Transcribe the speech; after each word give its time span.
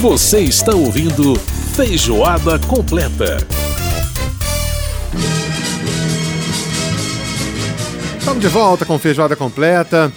Você 0.00 0.40
está 0.40 0.74
ouvindo 0.74 1.34
Feijoada 1.74 2.58
Completa. 2.58 3.38
Estamos 8.18 8.40
de 8.40 8.48
volta 8.48 8.84
com 8.84 8.98
Feijoada 8.98 9.34
Completa. 9.34 10.12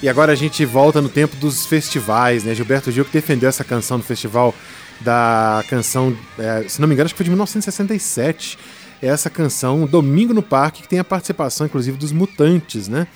E 0.00 0.08
agora 0.08 0.32
a 0.32 0.34
gente 0.36 0.64
volta 0.64 1.02
no 1.02 1.08
tempo 1.08 1.34
dos 1.36 1.66
festivais, 1.66 2.44
né? 2.44 2.54
Gilberto 2.54 2.92
Gil 2.92 3.04
que 3.04 3.12
defendeu 3.12 3.48
essa 3.48 3.64
canção 3.64 3.98
no 3.98 4.04
festival 4.04 4.54
da 5.00 5.64
canção, 5.68 6.16
é, 6.38 6.64
se 6.68 6.80
não 6.80 6.86
me 6.86 6.94
engano, 6.94 7.06
acho 7.06 7.14
que 7.14 7.18
foi 7.18 7.24
de 7.24 7.30
1967. 7.30 8.56
É 9.02 9.08
essa 9.08 9.28
canção 9.28 9.84
Domingo 9.84 10.32
no 10.32 10.42
Parque, 10.42 10.82
que 10.82 10.88
tem 10.88 11.00
a 11.00 11.04
participação, 11.04 11.66
inclusive, 11.66 11.98
dos 11.98 12.12
Mutantes, 12.12 12.86
né? 12.86 13.08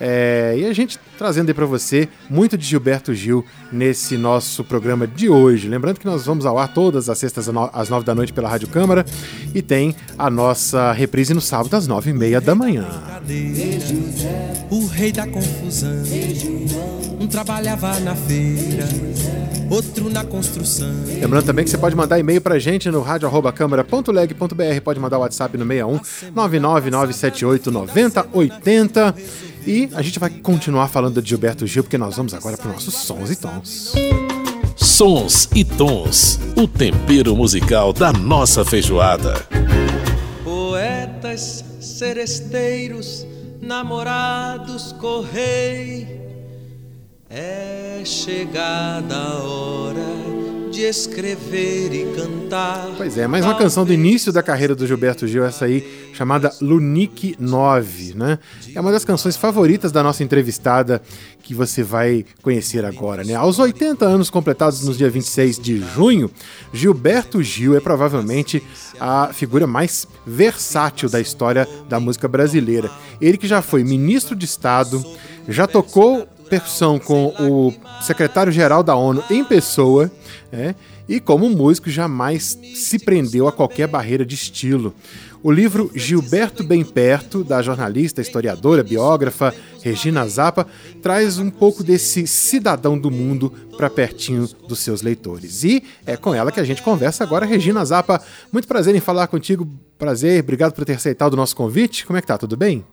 É, 0.00 0.54
e 0.58 0.66
a 0.66 0.72
gente 0.72 0.98
trazendo 1.16 1.48
aí 1.48 1.54
para 1.54 1.66
você 1.66 2.08
muito 2.28 2.58
de 2.58 2.64
Gilberto 2.66 3.14
Gil 3.14 3.44
nesse 3.70 4.16
nosso 4.16 4.64
programa 4.64 5.06
de 5.06 5.28
hoje. 5.28 5.68
Lembrando 5.68 6.00
que 6.00 6.06
nós 6.06 6.26
vamos 6.26 6.44
ao 6.46 6.58
ar 6.58 6.72
todas 6.72 7.08
as 7.08 7.18
sextas 7.18 7.48
às 7.72 7.88
nove 7.88 8.04
da 8.04 8.14
noite 8.14 8.32
pela 8.32 8.48
Rádio 8.48 8.68
Câmara 8.68 9.04
e 9.54 9.62
tem 9.62 9.94
a 10.18 10.28
nossa 10.28 10.92
reprise 10.92 11.32
no 11.32 11.40
sábado 11.40 11.74
às 11.74 11.86
nove 11.86 12.10
e 12.10 12.14
meia 12.14 12.40
da 12.40 12.54
manhã. 12.54 12.86
O 14.70 14.86
rei 14.86 15.12
da 15.12 15.26
confusão, 15.26 16.02
um 17.20 17.26
trabalhava 17.26 18.00
na 18.00 18.14
feira 18.14 18.88
outro 19.70 20.08
na 20.10 20.24
construção. 20.24 20.88
Lembrando 21.20 21.44
também 21.44 21.64
que 21.64 21.70
você 21.70 21.78
pode 21.78 21.96
mandar 21.96 22.18
e-mail 22.18 22.40
pra 22.40 22.58
gente 22.58 22.90
no 22.90 23.00
rádio.câmara.leg.br, 23.00 24.80
pode 24.82 25.00
mandar 25.00 25.18
o 25.18 25.20
WhatsApp 25.20 25.56
no 25.56 25.66
61 25.66 26.00
99978 26.34 27.70
9080. 27.70 29.14
E 29.66 29.88
a 29.94 30.02
gente 30.02 30.18
vai 30.18 30.30
continuar 30.30 30.88
falando 30.88 31.22
de 31.22 31.28
Gilberto 31.28 31.66
Gil, 31.66 31.82
porque 31.82 31.98
nós 31.98 32.16
vamos 32.16 32.34
agora 32.34 32.56
para 32.56 32.72
nossos 32.72 32.94
sons 32.94 33.30
e 33.30 33.36
tons. 33.36 33.92
Sons 34.76 35.48
e 35.54 35.64
tons, 35.64 36.38
o 36.56 36.68
tempero 36.68 37.34
musical 37.34 37.92
da 37.92 38.12
nossa 38.12 38.64
feijoada. 38.64 39.46
Poetas, 40.44 41.64
seresteiros, 41.80 43.26
namorados, 43.60 44.92
correi 44.92 46.24
é 47.36 48.02
chegada 48.04 49.16
a 49.16 49.42
hora 49.42 50.23
de 50.84 50.90
escrever 50.90 51.94
e 51.94 52.14
cantar. 52.14 52.90
Pois 52.98 53.16
é, 53.16 53.26
mais 53.26 53.42
uma 53.42 53.54
canção 53.54 53.86
do 53.86 53.92
início 53.92 54.30
da 54.30 54.42
carreira 54.42 54.74
do 54.74 54.86
Gilberto 54.86 55.26
Gil, 55.26 55.42
essa 55.42 55.64
aí, 55.64 56.10
chamada 56.12 56.52
Lunique 56.60 57.34
9, 57.40 58.12
né? 58.14 58.38
É 58.74 58.80
uma 58.82 58.92
das 58.92 59.02
canções 59.02 59.34
favoritas 59.34 59.90
da 59.90 60.02
nossa 60.02 60.22
entrevistada 60.22 61.00
que 61.42 61.54
você 61.54 61.82
vai 61.82 62.26
conhecer 62.42 62.84
agora, 62.84 63.24
né? 63.24 63.34
Aos 63.34 63.58
80 63.58 64.04
anos 64.04 64.28
completados 64.28 64.84
no 64.84 64.92
dia 64.92 65.08
26 65.08 65.58
de 65.58 65.78
junho, 65.94 66.30
Gilberto 66.70 67.42
Gil 67.42 67.74
é 67.74 67.80
provavelmente 67.80 68.62
a 69.00 69.30
figura 69.32 69.66
mais 69.66 70.06
versátil 70.26 71.08
da 71.08 71.18
história 71.18 71.66
da 71.88 71.98
música 71.98 72.28
brasileira. 72.28 72.90
Ele 73.22 73.38
que 73.38 73.46
já 73.46 73.62
foi 73.62 73.82
ministro 73.82 74.36
de 74.36 74.44
Estado, 74.44 75.02
já 75.48 75.66
tocou 75.66 76.28
percussão 76.54 77.00
com 77.00 77.34
o 77.40 77.74
secretário-geral 78.00 78.84
da 78.84 78.94
ONU 78.94 79.24
em 79.28 79.44
pessoa, 79.44 80.08
né? 80.52 80.76
e 81.08 81.18
como 81.18 81.50
músico 81.50 81.90
jamais 81.90 82.56
se 82.76 82.98
prendeu 82.98 83.48
a 83.48 83.52
qualquer 83.52 83.88
barreira 83.88 84.24
de 84.24 84.36
estilo. 84.36 84.94
O 85.42 85.50
livro 85.50 85.90
Gilberto 85.94 86.62
Bem 86.62 86.84
Perto, 86.84 87.42
da 87.42 87.60
jornalista, 87.60 88.22
historiadora, 88.22 88.84
biógrafa 88.84 89.52
Regina 89.82 90.26
Zappa, 90.28 90.66
traz 91.02 91.38
um 91.38 91.50
pouco 91.50 91.82
desse 91.82 92.24
cidadão 92.26 92.96
do 92.96 93.10
mundo 93.10 93.52
para 93.76 93.90
pertinho 93.90 94.48
dos 94.68 94.78
seus 94.78 95.02
leitores. 95.02 95.64
E 95.64 95.82
é 96.06 96.16
com 96.16 96.32
ela 96.32 96.52
que 96.52 96.60
a 96.60 96.64
gente 96.64 96.82
conversa 96.82 97.24
agora. 97.24 97.44
Regina 97.44 97.84
Zappa, 97.84 98.22
muito 98.52 98.68
prazer 98.68 98.94
em 98.94 99.00
falar 99.00 99.26
contigo. 99.26 99.68
Prazer, 99.98 100.40
obrigado 100.40 100.72
por 100.72 100.84
ter 100.84 100.94
aceitado 100.94 101.34
o 101.34 101.36
nosso 101.36 101.56
convite. 101.56 102.06
Como 102.06 102.16
é 102.16 102.20
que 102.20 102.28
tá? 102.28 102.38
Tudo 102.38 102.56
bem? 102.56 102.84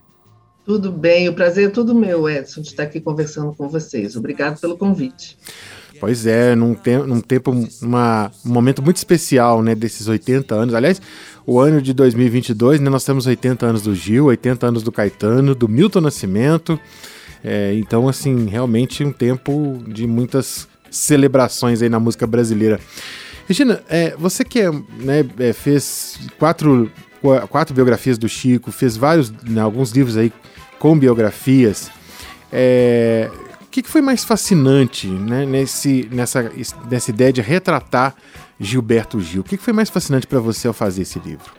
Tudo 0.71 0.89
bem, 0.89 1.27
o 1.27 1.33
prazer 1.33 1.67
é 1.67 1.69
todo 1.69 1.93
meu, 1.93 2.29
Edson, 2.29 2.61
de 2.61 2.69
estar 2.69 2.83
aqui 2.83 3.01
conversando 3.01 3.53
com 3.53 3.67
vocês. 3.67 4.15
Obrigado 4.15 4.57
pelo 4.57 4.77
convite. 4.77 5.37
Pois 5.99 6.25
é, 6.25 6.55
num, 6.55 6.73
te 6.73 6.95
num 6.95 7.19
tempo, 7.19 7.51
uma, 7.81 8.31
um 8.45 8.53
momento 8.53 8.81
muito 8.81 8.95
especial, 8.95 9.61
né, 9.61 9.75
desses 9.75 10.07
80 10.07 10.55
anos. 10.55 10.73
Aliás, 10.73 11.01
o 11.45 11.59
ano 11.59 11.81
de 11.81 11.91
2022, 11.91 12.79
né, 12.79 12.89
nós 12.89 13.03
temos 13.03 13.27
80 13.27 13.65
anos 13.65 13.81
do 13.81 13.93
Gil, 13.93 14.27
80 14.27 14.65
anos 14.65 14.81
do 14.81 14.93
Caetano, 14.93 15.53
do 15.53 15.67
Milton 15.67 15.99
Nascimento. 15.99 16.79
É, 17.43 17.73
então, 17.73 18.07
assim, 18.07 18.45
realmente 18.45 19.03
um 19.03 19.11
tempo 19.11 19.83
de 19.85 20.07
muitas 20.07 20.69
celebrações 20.89 21.81
aí 21.81 21.89
na 21.89 21.99
música 21.99 22.25
brasileira. 22.25 22.79
Regina, 23.45 23.83
é, 23.89 24.15
você 24.17 24.45
que 24.45 24.61
é, 24.61 24.71
né, 24.71 25.29
é, 25.37 25.51
fez 25.51 26.17
quatro, 26.39 26.89
quatro 27.49 27.75
biografias 27.75 28.17
do 28.17 28.29
Chico, 28.29 28.71
fez 28.71 28.95
vários, 28.95 29.33
né, 29.43 29.59
alguns 29.59 29.91
livros 29.91 30.15
aí 30.15 30.31
com 30.81 30.97
biografias. 30.97 31.91
É, 32.51 33.29
o 33.61 33.67
que, 33.67 33.83
foi 33.83 34.01
mais 34.01 34.23
fascinante 34.23 35.07
né, 35.07 35.45
nesse, 35.45 36.09
nessa, 36.11 36.51
nessa 36.89 37.11
ideia 37.11 37.31
de 37.31 37.39
retratar 37.39 38.15
Gilberto 38.59 39.21
Gil? 39.21 39.41
O 39.41 39.43
que, 39.43 39.57
foi 39.57 39.73
mais 39.73 39.91
fascinante 39.91 40.25
para 40.25 40.39
você 40.39 40.67
ao 40.67 40.73
fazer 40.73 41.03
esse 41.03 41.19
livro? 41.19 41.53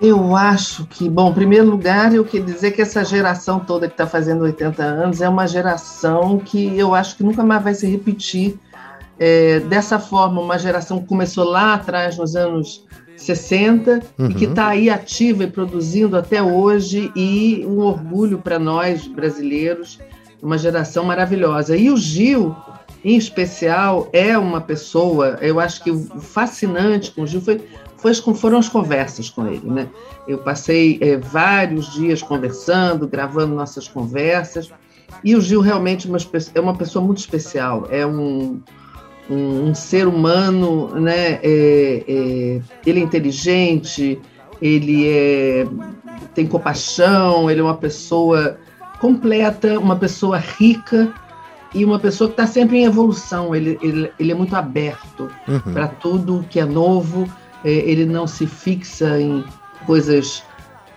Eu 0.00 0.34
acho 0.34 0.84
que, 0.86 1.08
bom, 1.08 1.30
em 1.30 1.34
primeiro 1.34 1.70
lugar, 1.70 2.12
eu 2.12 2.24
queria 2.24 2.52
dizer 2.52 2.72
que 2.72 2.82
essa 2.82 3.04
geração 3.04 3.60
toda 3.60 3.86
que 3.86 3.94
está 3.94 4.08
fazendo 4.08 4.42
80 4.42 4.82
anos 4.82 5.20
é 5.20 5.28
uma 5.28 5.46
geração 5.46 6.38
que 6.38 6.76
eu 6.76 6.96
acho 6.96 7.16
que 7.16 7.22
nunca 7.22 7.44
mais 7.44 7.62
vai 7.62 7.74
se 7.74 7.86
repetir 7.86 8.58
é, 9.18 9.60
dessa 9.60 9.98
forma. 9.98 10.40
Uma 10.40 10.58
geração 10.58 11.00
que 11.00 11.06
começou 11.06 11.44
lá 11.44 11.74
atrás, 11.74 12.16
nos 12.16 12.36
anos 12.36 12.84
60 13.16 14.02
uhum. 14.18 14.30
e 14.30 14.34
que 14.34 14.44
está 14.44 14.64
uhum. 14.64 14.70
aí 14.70 14.90
ativa 14.90 15.44
e 15.44 15.50
produzindo 15.50 16.16
até 16.16 16.42
hoje 16.42 17.12
e 17.14 17.64
um 17.66 17.78
orgulho 17.80 18.38
para 18.38 18.58
nós 18.58 19.06
brasileiros, 19.06 19.98
uma 20.42 20.58
geração 20.58 21.04
maravilhosa. 21.04 21.76
E 21.76 21.90
o 21.90 21.96
Gil, 21.96 22.54
em 23.04 23.16
especial, 23.16 24.08
é 24.12 24.36
uma 24.36 24.60
pessoa, 24.60 25.38
eu 25.40 25.58
acho 25.60 25.82
que 25.82 25.90
o 25.90 25.98
fascinante 26.20 27.10
com 27.12 27.22
o 27.22 27.26
Gil 27.26 27.40
foi, 27.40 27.60
foi 27.96 28.14
foram 28.34 28.58
as 28.58 28.68
conversas 28.68 29.30
com 29.30 29.46
ele, 29.46 29.66
né? 29.66 29.88
Eu 30.28 30.38
passei 30.38 30.98
é, 31.00 31.16
vários 31.16 31.92
dias 31.94 32.22
conversando, 32.22 33.08
gravando 33.08 33.54
nossas 33.54 33.88
conversas, 33.88 34.70
e 35.22 35.34
o 35.34 35.40
Gil 35.40 35.60
realmente 35.60 36.08
é 36.54 36.60
uma 36.60 36.74
pessoa 36.74 37.04
muito 37.04 37.18
especial, 37.18 37.86
é 37.90 38.04
um 38.06 38.60
um, 39.28 39.68
um 39.68 39.74
ser 39.74 40.06
humano, 40.06 40.88
né? 41.00 41.40
É, 41.42 42.04
é, 42.06 42.60
ele 42.86 43.00
é 43.00 43.02
inteligente, 43.02 44.20
ele 44.60 45.08
é, 45.08 45.66
tem 46.34 46.46
compaixão, 46.46 47.50
ele 47.50 47.60
é 47.60 47.62
uma 47.62 47.76
pessoa 47.76 48.58
completa, 49.00 49.78
uma 49.78 49.96
pessoa 49.96 50.38
rica 50.38 51.12
e 51.74 51.84
uma 51.84 51.98
pessoa 51.98 52.28
que 52.28 52.34
está 52.34 52.46
sempre 52.46 52.78
em 52.78 52.84
evolução. 52.84 53.54
Ele, 53.54 53.78
ele, 53.82 54.10
ele 54.18 54.32
é 54.32 54.34
muito 54.34 54.54
aberto 54.54 55.30
uhum. 55.46 55.72
para 55.72 55.88
tudo 55.88 56.44
que 56.48 56.60
é 56.60 56.64
novo, 56.64 57.28
é, 57.64 57.70
ele 57.70 58.06
não 58.06 58.26
se 58.26 58.46
fixa 58.46 59.20
em 59.20 59.44
coisas 59.86 60.42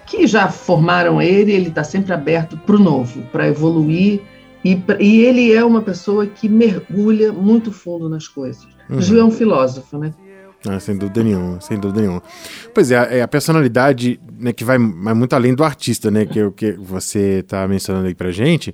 que 0.06 0.26
já 0.26 0.48
formaram 0.48 1.22
ele, 1.22 1.52
ele 1.52 1.68
está 1.68 1.84
sempre 1.84 2.14
aberto 2.14 2.58
para 2.58 2.78
o 2.78 2.80
novo, 2.80 3.22
para 3.24 3.48
evoluir 3.48 4.22
e, 4.74 4.84
e, 5.00 5.22
ele 5.22 5.54
é 5.54 5.64
uma 5.64 5.82
pessoa 5.82 6.26
que 6.26 6.50
mergulha 6.50 7.32
muito 7.32 7.72
fundo 7.72 8.10
nas 8.10 8.28
coisas. 8.28 8.68
Uhum. 8.90 9.02
Gil 9.02 9.20
é 9.20 9.24
um 9.24 9.32
filósofo, 9.32 9.98
né? 9.98 10.14
Ah, 10.68 10.80
sem 10.80 10.98
dúvida 10.98 11.24
nenhuma, 11.24 11.62
sem 11.62 11.80
dúvida 11.80 12.02
nenhuma. 12.02 12.22
Pois 12.74 12.92
é, 12.92 13.20
é 13.20 13.22
a 13.22 13.28
personalidade 13.28 14.20
né, 14.40 14.52
que 14.52 14.64
vai, 14.64 14.78
vai, 14.78 15.14
muito 15.14 15.34
além 15.34 15.54
do 15.54 15.64
artista, 15.64 16.10
né? 16.10 16.26
Que, 16.26 16.52
que 16.52 16.72
você 16.74 17.40
está 17.40 17.68
mencionando 17.68 18.08
aí 18.08 18.16
pra 18.16 18.32
gente. 18.32 18.74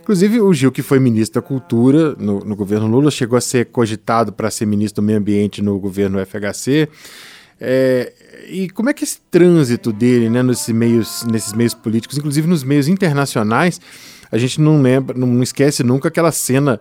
Inclusive, 0.00 0.40
o 0.40 0.54
Gil, 0.54 0.70
que 0.70 0.82
foi 0.82 1.00
ministro 1.00 1.42
da 1.42 1.46
Cultura 1.46 2.14
no, 2.14 2.40
no 2.40 2.54
governo 2.54 2.86
Lula, 2.86 3.10
chegou 3.10 3.36
a 3.36 3.40
ser 3.40 3.66
cogitado 3.66 4.32
para 4.32 4.50
ser 4.50 4.66
ministro 4.66 5.02
do 5.02 5.06
Meio 5.06 5.18
Ambiente 5.18 5.60
no 5.60 5.78
governo 5.78 6.24
FHC. 6.24 6.88
É, 7.60 8.12
e 8.48 8.68
como 8.70 8.90
é 8.90 8.92
que 8.92 9.02
esse 9.02 9.18
trânsito 9.30 9.92
dele 9.92 10.30
né, 10.30 10.42
nesses, 10.42 10.68
meios, 10.68 11.24
nesses 11.24 11.52
meios 11.52 11.74
políticos, 11.74 12.16
inclusive 12.16 12.46
nos 12.46 12.62
meios 12.62 12.86
internacionais, 12.86 13.80
a 14.30 14.38
gente 14.38 14.60
não 14.60 14.80
lembra, 14.80 15.16
não 15.16 15.42
esquece 15.42 15.82
nunca 15.82 16.08
aquela 16.08 16.32
cena 16.32 16.80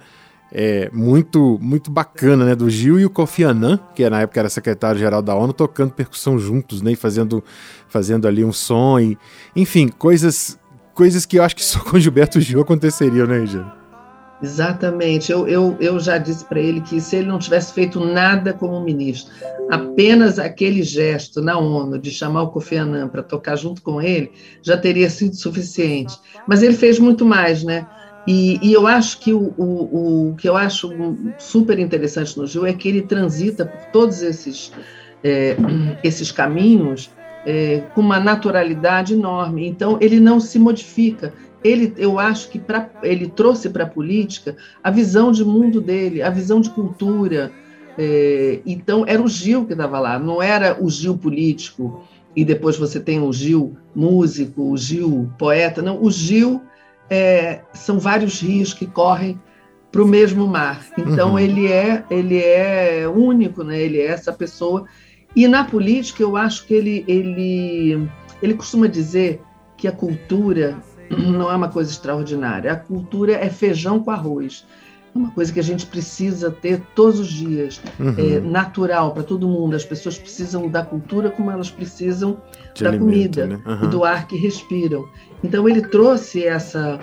é, 0.52 0.90
muito 0.94 1.58
muito 1.62 1.92
bacana, 1.92 2.46
né, 2.46 2.56
do 2.56 2.70
Gil 2.70 3.00
e 3.00 3.06
o 3.06 3.10
Kofi 3.10 3.44
Annan, 3.44 3.80
que 3.96 4.08
na 4.10 4.22
época 4.22 4.40
era 4.40 4.50
secretário-geral 4.50 5.22
da 5.22 5.36
ONU, 5.36 5.54
tocando 5.54 5.92
percussão 5.92 6.38
juntos, 6.40 6.82
né, 6.82 6.92
e 6.92 6.96
fazendo, 6.96 7.44
fazendo 7.88 8.28
ali 8.28 8.44
um 8.44 8.54
som, 8.54 9.00
e, 9.00 9.18
enfim, 9.56 9.88
coisas 9.88 10.60
coisas 10.94 11.26
que 11.26 11.38
eu 11.38 11.44
acho 11.44 11.56
que 11.56 11.64
só 11.64 11.80
com 11.80 12.00
Gilberto 12.00 12.40
Gil 12.40 12.62
aconteceriam, 12.62 13.28
né, 13.28 13.40
Regina? 13.40 13.85
Exatamente. 14.42 15.32
Eu, 15.32 15.48
eu, 15.48 15.78
eu 15.80 16.00
já 16.00 16.18
disse 16.18 16.46
para 16.46 16.60
ele 16.60 16.82
que 16.82 17.00
se 17.00 17.18
ele 17.18 17.28
não 17.28 17.40
tivesse 17.40 17.74
feito 17.74 18.00
nada 18.00 18.54
como 18.54 18.82
ministro, 18.82 19.34
apenas 19.70 20.38
aquele 20.38 20.84
gesto 20.84 21.42
na 21.42 21.58
ONU 21.58 21.98
de 21.98 22.12
chamar 22.12 22.44
o 22.44 22.50
Kofi 22.50 22.76
Annan 22.76 23.08
para 23.08 23.24
tocar 23.24 23.56
junto 23.56 23.82
com 23.82 24.02
ele, 24.02 24.32
já 24.62 24.78
teria 24.78 25.10
sido 25.10 25.36
suficiente. 25.36 26.18
Mas 26.48 26.62
ele 26.62 26.76
fez 26.76 27.00
muito 27.00 27.26
mais, 27.26 27.64
né? 27.64 27.88
E, 28.28 28.60
e, 28.62 28.74
eu 28.74 28.88
acho 28.88 29.20
que 29.20 29.32
o, 29.32 29.54
o, 29.56 30.32
o, 30.32 30.36
que 30.36 30.50
eu 30.50 30.58
acho 30.58 30.92
super 31.38 31.78
interessante 31.78 32.36
no 32.38 32.48
Gil 32.48 32.66
é 32.66 32.74
que 32.74 32.90
ele 32.90 33.04
transita 33.04 33.68
por 33.68 33.80
todos 33.92 34.24
esses, 34.24 34.72
é, 35.24 35.56
esses 36.04 36.32
caminhos 36.32 37.12
é, 37.46 37.84
com 37.94 38.02
uma 38.02 38.20
naturalidade 38.20 39.14
enorme. 39.14 39.68
Então, 39.68 40.00
ele 40.02 40.20
não 40.20 40.40
se 40.40 40.58
modifica. 40.58 41.34
Ele, 41.66 41.94
eu 41.98 42.20
acho 42.20 42.50
que 42.50 42.60
pra, 42.60 42.90
ele 43.02 43.28
trouxe 43.28 43.70
para 43.70 43.84
a 43.84 43.88
política 43.88 44.56
a 44.84 44.92
visão 44.92 45.32
de 45.32 45.44
mundo 45.44 45.82
dele, 45.82 46.22
a 46.22 46.30
visão 46.30 46.62
de 46.62 46.70
cultura. 46.70 47.52
É, 47.98 48.60
então, 48.66 49.04
era 49.08 49.22
o 49.22 49.28
Gil 49.28 49.66
que 49.66 49.74
estava 49.74 50.00
lá, 50.00 50.20
não 50.20 50.42
era 50.42 50.78
o 50.80 50.90
Gil 50.90 51.18
político, 51.18 52.04
e 52.36 52.44
depois 52.44 52.78
você 52.78 53.00
tem 53.00 53.22
o 53.22 53.32
Gil 53.32 53.76
músico, 53.96 54.72
o 54.72 54.78
Gil 54.78 55.32
poeta. 55.40 55.82
Não, 55.82 56.02
o 56.02 56.12
Gil 56.12 56.62
é, 57.10 57.62
são 57.74 58.00
vários 58.00 58.42
rios 58.42 58.74
que 58.74 58.86
correm 58.86 59.40
para 59.92 60.04
o 60.04 60.08
mesmo 60.08 60.46
mar. 60.46 60.86
Então, 60.98 61.32
uhum. 61.32 61.40
ele, 61.40 61.72
é, 61.72 62.04
ele 62.10 62.38
é 62.38 63.08
único, 63.08 63.64
né? 63.64 63.82
ele 63.82 64.00
é 64.00 64.08
essa 64.08 64.34
pessoa 64.34 64.86
e 65.36 65.48
na 65.48 65.66
política, 65.66 66.24
eu 66.24 66.38
acho 66.38 66.66
que 66.66 66.74
ele, 66.74 67.04
ele, 67.08 68.08
ele 68.42 68.54
costuma 68.54 68.88
dizer 68.88 69.42
que 69.76 69.88
a 69.88 69.92
cultura 69.92 70.78
não 71.10 71.52
é 71.52 71.56
uma 71.56 71.70
coisa 71.70 71.92
extraordinária. 71.92 72.72
A 72.72 72.76
cultura 72.76 73.34
é 73.34 73.50
feijão 73.50 74.04
com 74.04 74.12
arroz. 74.12 74.66
É 75.14 75.18
uma 75.18 75.32
coisa 75.32 75.52
que 75.54 75.60
a 75.60 75.64
gente 75.64 75.86
precisa 75.86 76.52
ter 76.52 76.82
todos 76.94 77.20
os 77.20 77.30
dias, 77.30 77.82
uhum. 77.98 78.16
é 78.18 78.40
natural 78.42 79.14
para 79.14 79.24
todo 79.24 79.48
mundo. 79.48 79.76
As 79.76 79.86
pessoas 79.86 80.18
precisam 80.18 80.68
da 80.68 80.84
cultura 80.84 81.30
como 81.30 81.50
elas 81.50 81.72
precisam 81.72 82.42
De 82.74 82.84
da 82.84 82.90
alimento, 82.90 83.40
comida 83.40 83.48
né? 83.48 83.62
uhum. 83.66 83.86
e 83.86 83.88
do 83.88 84.04
ar 84.04 84.28
que 84.28 84.36
respiram. 84.36 85.08
Então 85.44 85.70
ele 85.70 85.82
trouxe 85.82 86.44
essa 86.44 87.00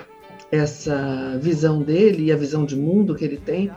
essa 0.51 1.39
visão 1.41 1.81
dele 1.81 2.25
e 2.25 2.31
a 2.31 2.37
visão 2.37 2.63
de 2.63 2.75
mundo 2.75 3.15
que 3.15 3.25
ele 3.25 3.37
tem 3.37 3.71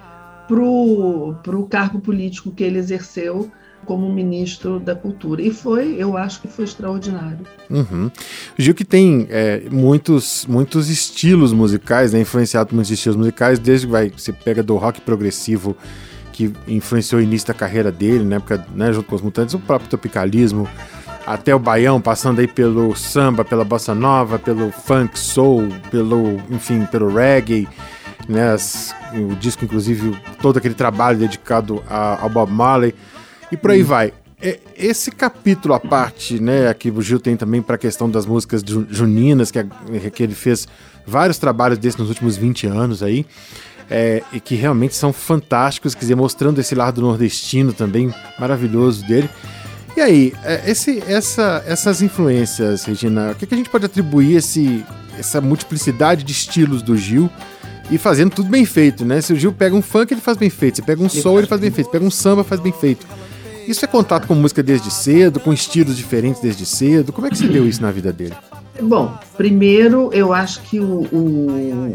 para 0.46 0.61
o 0.61 1.67
cargo 1.70 2.00
político 2.00 2.50
que 2.50 2.62
ele 2.62 2.79
exerceu 2.79 3.50
como 3.86 4.12
ministro 4.12 4.78
da 4.80 4.94
Cultura. 4.94 5.40
E 5.40 5.50
foi, 5.50 5.94
eu 5.96 6.16
acho 6.16 6.42
que 6.42 6.48
foi 6.48 6.64
extraordinário. 6.64 7.38
Uhum. 7.70 8.10
Gil 8.58 8.74
que 8.74 8.84
tem 8.84 9.26
é, 9.30 9.62
muitos, 9.70 10.44
muitos 10.46 10.90
estilos 10.90 11.52
musicais, 11.52 12.12
né, 12.12 12.20
influenciado 12.20 12.68
por 12.68 12.74
muitos 12.74 12.90
estilos 12.90 13.16
musicais, 13.16 13.58
desde 13.58 13.86
que 13.86 13.92
vai, 13.92 14.10
você 14.10 14.32
pega 14.32 14.62
do 14.62 14.76
rock 14.76 15.00
progressivo, 15.00 15.76
que 16.32 16.52
influenciou 16.68 17.20
o 17.20 17.24
início 17.24 17.48
da 17.48 17.54
carreira 17.54 17.90
dele, 17.90 18.24
né, 18.24 18.38
porque, 18.38 18.60
né, 18.74 18.92
junto 18.92 19.08
com 19.08 19.14
os 19.14 19.22
Mutantes, 19.22 19.54
o 19.54 19.58
próprio 19.58 19.88
tropicalismo, 19.88 20.68
até 21.26 21.54
o 21.54 21.58
baião, 21.58 22.00
passando 22.00 22.40
aí 22.40 22.46
pelo 22.46 22.94
samba, 22.94 23.44
pela 23.44 23.64
bossa 23.64 23.94
nova, 23.94 24.38
pelo 24.38 24.70
funk, 24.70 25.18
soul, 25.18 25.68
pelo, 25.90 26.40
enfim, 26.50 26.84
pelo 26.86 27.08
reggae, 27.08 27.66
né, 28.28 28.52
as, 28.52 28.94
o 29.14 29.34
disco, 29.36 29.64
inclusive, 29.64 30.16
todo 30.40 30.58
aquele 30.58 30.74
trabalho 30.74 31.18
dedicado 31.18 31.82
ao 31.88 32.28
Bob 32.28 32.52
Marley, 32.52 32.94
e 33.50 33.56
por 33.56 33.70
aí 33.70 33.82
hum. 33.82 33.87
vai. 33.87 34.12
É, 34.40 34.58
esse 34.76 35.10
capítulo 35.10 35.72
à 35.72 35.81
parte, 35.81 36.38
né, 36.38 36.72
que 36.75 36.90
o 36.90 37.00
Gil 37.00 37.19
tem 37.19 37.37
também 37.37 37.62
para 37.62 37.76
a 37.76 37.78
questão 37.78 38.10
das 38.10 38.26
músicas 38.26 38.62
juninas, 38.90 39.50
que, 39.50 39.64
que 40.10 40.22
ele 40.22 40.34
fez 40.34 40.69
vários 41.06 41.38
trabalhos 41.38 41.78
desses 41.78 41.98
nos 41.98 42.10
últimos 42.10 42.37
20 42.37 42.66
anos 42.66 43.02
aí, 43.02 43.25
é, 43.90 44.22
e 44.32 44.40
que 44.40 44.54
realmente 44.54 44.94
são 44.94 45.12
fantásticos, 45.12 45.94
quer 45.94 46.00
dizer, 46.00 46.16
mostrando 46.16 46.60
esse 46.60 46.75
lado 46.75 47.00
nordestino 47.00 47.72
também 47.72 48.12
maravilhoso 48.38 49.06
dele. 49.06 49.31
E 49.96 50.00
aí, 50.02 50.34
é, 50.44 50.70
esse, 50.70 51.02
essa, 51.06 51.64
essas 51.66 52.02
influências, 52.02 52.84
Regina, 52.84 53.31
o 53.31 53.34
que, 53.34 53.46
que 53.46 53.54
a 53.54 53.56
gente 53.56 53.70
pode 53.70 53.87
atribuir 53.87 54.37
esse, 54.37 54.84
essa 55.19 55.40
multiplicidade 55.40 56.22
de 56.22 56.32
estilos 56.32 56.82
do 56.82 56.94
Gil 56.94 57.31
e 57.90 57.96
fazendo 57.96 58.32
tudo 58.32 58.50
bem 58.50 58.66
feito, 58.66 59.04
né? 59.04 59.22
Se 59.22 59.32
o 59.32 59.37
Gil 59.37 59.52
pega 59.52 59.75
um 59.75 59.81
funk, 59.81 60.12
ele 60.12 60.20
faz 60.20 60.37
bem 60.37 60.50
feito. 60.50 60.76
Se 60.76 60.82
pega 60.82 61.02
um 61.02 61.08
soul, 61.08 61.38
ele 61.38 61.46
faz 61.46 61.60
bem 61.60 61.70
feito. 61.70 61.87
Se 61.87 61.93
pega 61.93 62.04
um 62.04 62.10
samba, 62.10 62.44
faz 62.44 62.60
bem 62.60 62.72
feito. 62.72 63.06
Isso 63.66 63.84
é 63.84 63.88
contato 63.88 64.26
com 64.26 64.34
música 64.34 64.62
desde 64.62 64.90
cedo, 64.90 65.40
com 65.40 65.52
estilos 65.52 65.96
diferentes 65.96 66.40
desde 66.40 66.64
cedo? 66.64 67.12
Como 67.12 67.26
é 67.26 67.30
que 67.30 67.38
se 67.38 67.48
deu 67.48 67.66
isso 67.66 67.82
na 67.82 67.90
vida 67.90 68.12
dele? 68.12 68.34
Bom, 68.80 69.18
primeiro 69.36 70.10
eu 70.12 70.32
acho 70.32 70.60
que 70.62 70.78
o, 70.78 71.06
o 71.12 71.94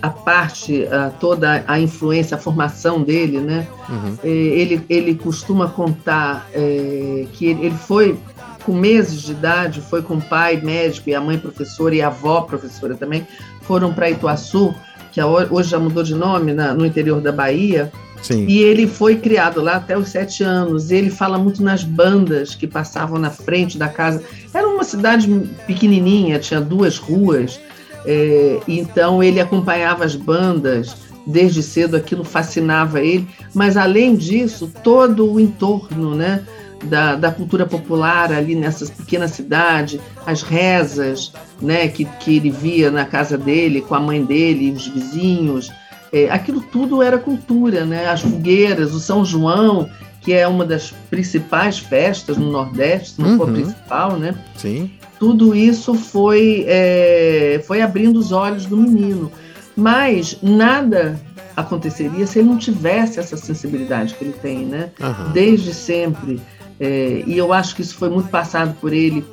a 0.00 0.08
parte, 0.08 0.86
a, 0.86 1.10
toda 1.10 1.62
a 1.66 1.78
influência, 1.78 2.36
a 2.36 2.40
formação 2.40 3.02
dele, 3.02 3.38
né? 3.38 3.66
Uhum. 3.88 4.18
É, 4.24 4.28
ele, 4.28 4.82
ele 4.88 5.14
costuma 5.14 5.68
contar 5.68 6.48
é, 6.54 7.26
que 7.32 7.46
ele, 7.46 7.66
ele 7.66 7.76
foi 7.76 8.18
com 8.64 8.72
meses 8.72 9.22
de 9.22 9.32
idade, 9.32 9.80
foi 9.80 10.02
com 10.02 10.14
o 10.14 10.20
pai 10.20 10.60
médico 10.60 11.10
e 11.10 11.14
a 11.14 11.20
mãe 11.20 11.38
professora 11.38 11.94
e 11.94 12.02
a 12.02 12.08
avó 12.08 12.42
professora 12.42 12.94
também, 12.94 13.26
foram 13.62 13.92
para 13.92 14.10
Ituaçu, 14.10 14.74
que 15.12 15.22
hoje 15.22 15.70
já 15.70 15.78
mudou 15.78 16.02
de 16.02 16.14
nome, 16.14 16.52
na, 16.52 16.72
no 16.72 16.86
interior 16.86 17.20
da 17.20 17.32
Bahia, 17.32 17.90
Sim. 18.22 18.46
E 18.46 18.62
ele 18.62 18.86
foi 18.86 19.16
criado 19.16 19.60
lá 19.60 19.76
até 19.76 19.96
os 19.96 20.08
sete 20.08 20.42
anos. 20.42 20.90
Ele 20.90 21.10
fala 21.10 21.38
muito 21.38 21.62
nas 21.62 21.82
bandas 21.82 22.54
que 22.54 22.66
passavam 22.66 23.18
na 23.18 23.30
frente 23.30 23.78
da 23.78 23.88
casa. 23.88 24.22
Era 24.52 24.68
uma 24.68 24.84
cidade 24.84 25.28
pequenininha, 25.66 26.38
tinha 26.38 26.60
duas 26.60 26.98
ruas. 26.98 27.60
É, 28.04 28.60
então 28.66 29.22
ele 29.22 29.40
acompanhava 29.40 30.04
as 30.04 30.14
bandas 30.14 30.96
desde 31.26 31.62
cedo. 31.62 31.96
Aquilo 31.96 32.24
fascinava 32.24 33.00
ele. 33.00 33.26
Mas 33.54 33.76
além 33.76 34.14
disso, 34.16 34.70
todo 34.82 35.32
o 35.32 35.40
entorno, 35.40 36.14
né? 36.14 36.44
Da, 36.82 37.14
da, 37.14 37.30
cultura 37.30 37.66
popular 37.66 38.32
ali 38.32 38.54
nessa 38.54 38.86
pequena 38.86 39.28
cidade, 39.28 40.00
as 40.24 40.40
rezas 40.40 41.30
né, 41.60 41.88
que, 41.88 42.06
que 42.06 42.36
ele 42.36 42.50
via 42.50 42.90
na 42.90 43.04
casa 43.04 43.36
dele, 43.36 43.82
com 43.82 43.94
a 43.94 44.00
mãe 44.00 44.24
dele, 44.24 44.72
os 44.72 44.86
vizinhos, 44.86 45.70
é, 46.12 46.30
aquilo 46.30 46.60
tudo 46.60 47.02
era 47.02 47.18
cultura, 47.18 47.84
né? 47.84 48.08
As 48.08 48.20
fogueiras, 48.20 48.92
o 48.92 49.00
São 49.00 49.24
João, 49.24 49.88
que 50.20 50.32
é 50.32 50.46
uma 50.46 50.64
das 50.64 50.92
principais 51.08 51.78
festas 51.78 52.36
no 52.36 52.50
Nordeste, 52.50 53.10
se 53.10 53.20
não 53.20 53.30
uhum. 53.30 53.36
for 53.36 53.48
a 53.48 53.52
principal, 53.52 54.16
né? 54.18 54.34
Sim. 54.56 54.90
Tudo 55.18 55.54
isso 55.54 55.94
foi, 55.94 56.64
é, 56.66 57.62
foi 57.66 57.80
abrindo 57.82 58.18
os 58.18 58.32
olhos 58.32 58.66
do 58.66 58.76
menino. 58.76 59.30
Mas 59.76 60.36
nada 60.42 61.20
aconteceria 61.56 62.26
se 62.26 62.38
ele 62.38 62.48
não 62.48 62.58
tivesse 62.58 63.20
essa 63.20 63.36
sensibilidade 63.36 64.14
que 64.14 64.24
ele 64.24 64.32
tem, 64.32 64.66
né? 64.66 64.90
Uhum. 65.00 65.32
Desde 65.32 65.72
sempre. 65.72 66.40
É, 66.78 67.22
e 67.26 67.36
eu 67.36 67.52
acho 67.52 67.76
que 67.76 67.82
isso 67.82 67.94
foi 67.94 68.08
muito 68.08 68.28
passado 68.30 68.74
por 68.80 68.92
ele, 68.92 69.24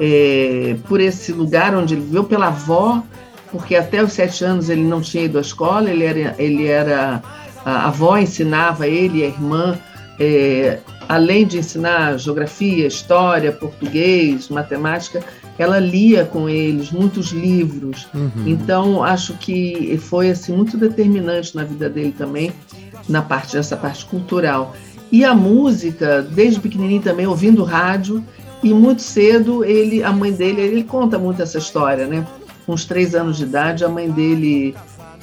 é, 0.00 0.76
por 0.88 1.00
esse 1.00 1.32
lugar 1.32 1.74
onde 1.74 1.94
ele 1.94 2.02
viveu, 2.02 2.24
pela 2.24 2.48
avó, 2.48 3.02
porque 3.56 3.74
até 3.74 4.02
os 4.02 4.12
sete 4.12 4.44
anos 4.44 4.68
ele 4.68 4.84
não 4.84 5.00
tinha 5.00 5.24
ido 5.24 5.38
à 5.38 5.40
escola, 5.40 5.90
ele 5.90 6.04
era, 6.04 6.34
ele 6.38 6.66
era 6.66 7.22
a 7.64 7.88
avó 7.88 8.16
ensinava 8.16 8.86
ele, 8.86 9.24
a 9.24 9.26
irmã, 9.26 9.78
é, 10.20 10.78
além 11.08 11.46
de 11.46 11.58
ensinar 11.58 12.18
geografia, 12.18 12.86
história, 12.86 13.50
português, 13.50 14.48
matemática, 14.48 15.24
ela 15.58 15.78
lia 15.78 16.24
com 16.24 16.48
eles 16.48 16.92
muitos 16.92 17.32
livros. 17.32 18.06
Uhum. 18.14 18.30
Então 18.46 19.02
acho 19.02 19.34
que 19.34 19.98
foi 19.98 20.30
assim 20.30 20.54
muito 20.54 20.76
determinante 20.76 21.56
na 21.56 21.64
vida 21.64 21.88
dele 21.88 22.14
também, 22.16 22.52
na 23.08 23.22
parte 23.22 23.54
dessa 23.54 23.76
parte 23.76 24.04
cultural. 24.04 24.76
E 25.10 25.24
a 25.24 25.34
música, 25.34 26.22
desde 26.22 26.60
pequenininho 26.60 27.02
também 27.02 27.26
ouvindo 27.26 27.64
rádio, 27.64 28.22
e 28.62 28.72
muito 28.72 29.02
cedo 29.02 29.64
ele, 29.64 30.02
a 30.02 30.12
mãe 30.12 30.32
dele, 30.32 30.60
ele 30.60 30.84
conta 30.84 31.18
muito 31.18 31.42
essa 31.42 31.58
história, 31.58 32.06
né? 32.06 32.26
Com 32.66 32.72
uns 32.72 32.84
três 32.84 33.14
anos 33.14 33.36
de 33.36 33.44
idade, 33.44 33.84
a 33.84 33.88
mãe 33.88 34.10
dele 34.10 34.74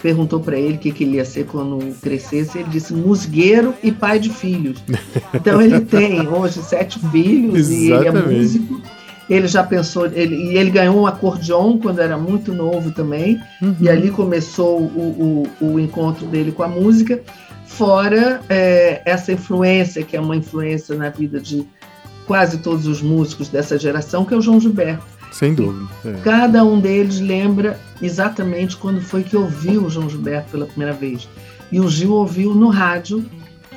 perguntou 0.01 0.39
para 0.39 0.57
ele 0.57 0.75
o 0.75 0.79
que, 0.79 0.91
que 0.91 1.03
ele 1.03 1.17
ia 1.17 1.25
ser 1.25 1.45
quando 1.45 1.93
crescesse. 2.01 2.59
Ele 2.59 2.69
disse 2.69 2.93
musgueiro 2.93 3.73
e 3.83 3.91
pai 3.91 4.19
de 4.19 4.29
filhos. 4.29 4.81
Então 5.33 5.61
ele 5.61 5.81
tem 5.81 6.25
hoje 6.27 6.61
sete 6.63 6.99
filhos 7.09 7.69
e 7.69 7.91
ele 7.91 8.07
é 8.07 8.11
músico. 8.11 8.81
Ele 9.29 9.47
já 9.47 9.63
pensou, 9.63 10.05
ele, 10.05 10.35
e 10.35 10.57
ele 10.57 10.69
ganhou 10.69 11.01
um 11.01 11.07
acordeon 11.07 11.79
quando 11.79 11.99
era 11.99 12.17
muito 12.17 12.53
novo 12.53 12.91
também, 12.91 13.41
uhum. 13.61 13.75
e 13.79 13.89
ali 13.89 14.11
começou 14.11 14.79
o, 14.79 15.47
o, 15.61 15.65
o, 15.65 15.79
encontro 15.79 16.25
dele 16.27 16.51
com 16.51 16.61
a 16.61 16.67
música, 16.67 17.21
fora 17.65 18.41
é, 18.49 19.01
essa 19.05 19.31
influência, 19.31 20.03
que 20.03 20.17
é 20.17 20.21
uma 20.21 20.35
influência 20.35 20.93
na 20.95 21.09
vida 21.09 21.39
de 21.39 21.65
quase 22.25 22.59
todos 22.59 22.87
os 22.87 23.01
músicos 23.01 23.49
dessa 23.49 23.77
geração, 23.77 24.25
que 24.25 24.33
é 24.33 24.37
o 24.37 24.41
João 24.41 24.59
Gilberto. 24.59 25.03
Sem 25.31 25.53
dúvida. 25.55 25.89
É. 26.05 26.13
Cada 26.23 26.63
um 26.63 26.79
deles 26.79 27.19
lembra 27.19 27.79
exatamente 28.01 28.77
quando 28.77 29.01
foi 29.01 29.23
que 29.23 29.35
ouviu 29.35 29.85
o 29.85 29.89
João 29.89 30.09
Gilberto 30.09 30.51
pela 30.51 30.65
primeira 30.65 30.93
vez. 30.93 31.27
E 31.71 31.79
o 31.79 31.89
Gil 31.89 32.11
ouviu 32.11 32.53
no 32.53 32.69
rádio, 32.69 33.25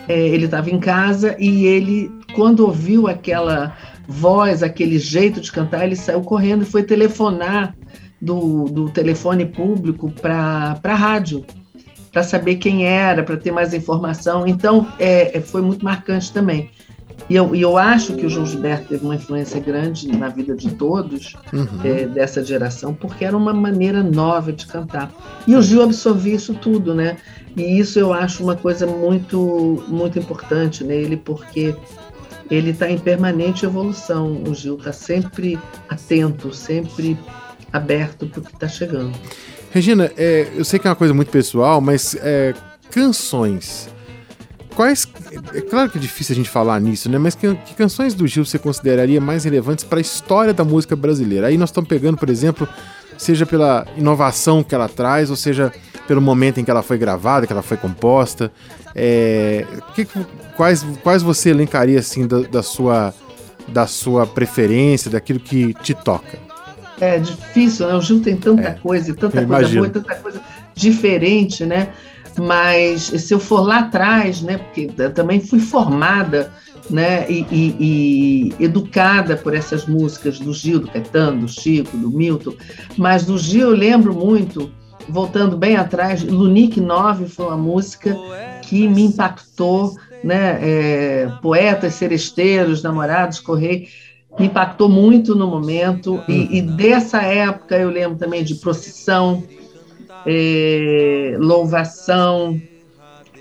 é, 0.07 0.29
ele 0.29 0.45
estava 0.45 0.71
em 0.71 0.79
casa 0.79 1.35
e 1.39 1.65
ele, 1.65 2.11
quando 2.35 2.61
ouviu 2.61 3.09
aquela 3.09 3.75
voz, 4.07 4.63
aquele 4.63 4.99
jeito 4.99 5.41
de 5.41 5.51
cantar, 5.51 5.85
ele 5.85 5.97
saiu 5.97 6.21
correndo 6.21 6.63
e 6.63 6.67
foi 6.67 6.83
telefonar 6.83 7.75
do, 8.21 8.65
do 8.65 8.91
telefone 8.91 9.47
público 9.47 10.11
para 10.11 10.79
a 10.83 10.95
rádio, 10.95 11.45
para 12.13 12.23
saber 12.23 12.57
quem 12.57 12.87
era, 12.87 13.23
para 13.23 13.37
ter 13.37 13.51
mais 13.51 13.75
informação. 13.75 14.47
Então, 14.47 14.87
é, 14.99 15.37
é, 15.37 15.41
foi 15.41 15.61
muito 15.61 15.85
marcante 15.85 16.33
também. 16.33 16.71
E 17.29 17.35
eu, 17.35 17.55
e 17.55 17.63
eu 17.63 17.77
acho 17.77 18.15
que 18.15 18.25
o 18.25 18.29
João 18.29 18.47
Gilberto 18.47 18.89
teve 18.89 19.05
uma 19.05 19.17
influência 19.17 19.59
grande 19.59 20.09
na 20.17 20.29
vida 20.29 20.55
de 20.55 20.71
todos 20.71 21.35
uhum. 21.53 21.67
é, 21.83 22.07
dessa 22.07 22.45
geração, 22.45 22.95
porque 22.95 23.25
era 23.25 23.37
uma 23.37 23.53
maneira 23.53 24.03
nova 24.03 24.53
de 24.53 24.65
cantar. 24.67 25.13
E 25.47 25.57
o 25.57 25.63
Gil 25.63 25.83
absorvia 25.83 26.37
isso 26.37 26.55
tudo, 26.55 26.95
né? 26.95 27.17
E 27.57 27.81
isso 27.81 27.99
eu 27.99 28.13
acho 28.13 28.45
uma 28.45 28.55
coisa 28.55 28.87
muito, 28.87 29.83
muito 29.89 30.19
importante 30.19 30.85
nele, 30.85 31.17
porque 31.17 31.75
ele 32.49 32.71
está 32.71 32.89
em 32.89 32.99
permanente 32.99 33.65
evolução. 33.65 34.43
O 34.47 34.55
Gil 34.55 34.77
está 34.77 34.93
sempre 34.93 35.59
atento, 35.89 36.55
sempre 36.55 37.19
aberto 37.73 38.27
para 38.27 38.41
o 38.41 38.45
que 38.45 38.55
está 38.55 38.69
chegando. 38.69 39.19
Regina, 39.73 40.13
é, 40.17 40.49
eu 40.55 40.65
sei 40.65 40.79
que 40.79 40.87
é 40.87 40.91
uma 40.91 40.97
coisa 40.97 41.13
muito 41.13 41.31
pessoal, 41.33 41.81
mas 41.81 42.17
é, 42.21 42.55
canções 42.89 43.89
Quais. 44.77 45.06
É 45.55 45.61
claro 45.61 45.91
que 45.91 45.99
é 45.99 46.01
difícil 46.01 46.33
a 46.33 46.37
gente 46.37 46.51
falar 46.51 46.81
nisso, 46.81 47.09
né? 47.11 47.19
Mas 47.19 47.35
que, 47.35 47.55
que 47.55 47.75
canções 47.75 48.15
do 48.15 48.27
Gil 48.27 48.45
você 48.45 48.59
consideraria 48.59 49.21
mais 49.21 49.45
relevantes 49.45 49.85
para 49.85 49.99
a 49.99 50.01
história 50.01 50.53
da 50.53 50.65
música 50.65 50.95
brasileira? 50.97 51.49
Aí 51.49 51.57
nós 51.57 51.71
estamos 51.71 51.89
pegando, 51.89 52.17
por 52.17 52.29
exemplo, 52.29 52.69
seja 53.17 53.47
pela 53.47 53.87
inovação 53.97 54.63
que 54.63 54.75
ela 54.75 54.89
traz, 54.89 55.31
ou 55.31 55.37
seja 55.37 55.73
pelo 56.07 56.21
momento 56.21 56.61
em 56.61 56.65
que 56.65 56.71
ela 56.71 56.83
foi 56.83 56.99
gravada, 56.99 57.47
que 57.47 57.53
ela 57.53 57.63
foi 57.63 57.77
composta. 57.77 58.51
É, 58.95 59.67
que, 59.95 60.07
quais, 60.57 60.85
quais 61.03 61.23
você 61.23 61.51
elencaria 61.51 61.99
assim 61.99 62.27
da, 62.27 62.41
da, 62.41 62.63
sua, 62.63 63.15
da 63.69 63.87
sua 63.87 64.27
preferência, 64.27 65.11
daquilo 65.11 65.41
que 65.41 65.75
te 65.75 65.95
toca? 65.95 66.39
É 67.01 67.19
difícil, 67.19 67.87
né? 67.87 67.95
O 67.95 68.01
Gil 68.01 68.21
tem 68.21 68.37
tanta 68.37 68.63
é, 68.63 68.73
coisa, 68.73 69.15
tanta 69.15 69.45
coisa 69.45 69.75
boa, 69.75 69.91
tanta 69.91 70.15
coisa 70.15 70.41
diferente, 70.75 71.67
né? 71.67 71.91
Mas 72.39 73.03
se 73.03 73.33
eu 73.33 73.41
for 73.41 73.61
lá 73.61 73.79
atrás, 73.81 74.43
né, 74.43 74.59
porque 74.59 74.87
também 75.15 75.41
fui 75.41 75.59
formada 75.59 76.53
né, 76.91 77.29
e, 77.29 77.47
e, 77.51 78.55
e, 78.61 78.65
educada 78.65 79.37
por 79.37 79.55
essas 79.55 79.87
músicas 79.87 80.39
do 80.39 80.53
Gil, 80.53 80.81
do 80.81 80.89
Caetano, 80.89 81.43
do 81.43 81.49
Chico, 81.49 81.97
do 81.97 82.11
Milton, 82.11 82.55
mas 82.97 83.25
do 83.25 83.39
Gil 83.39 83.71
eu 83.71 83.77
lembro 83.77 84.15
muito, 84.15 84.71
voltando 85.09 85.57
bem 85.57 85.77
atrás, 85.77 86.23
Lunique 86.23 86.81
9 86.81 87.27
foi 87.27 87.47
uma 87.47 87.57
música 87.57 88.17
que 88.63 88.87
me 88.87 89.03
impactou, 89.03 89.97
né, 90.23 90.59
é, 90.61 91.29
poetas, 91.43 91.95
seresteiros, 91.95 92.83
namorados, 92.83 93.41
correio, 93.41 93.87
me 94.39 94.47
impactou 94.47 94.89
muito 94.89 95.35
no 95.35 95.47
momento, 95.47 96.23
e, 96.29 96.59
e 96.59 96.63
dessa 96.63 97.23
época 97.23 97.77
eu 97.77 97.89
lembro 97.91 98.19
também 98.19 98.45
de 98.45 98.57
Procissão, 98.57 99.43
é, 100.27 101.37
louvação, 101.39 102.61